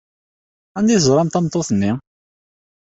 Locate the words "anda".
0.77-0.91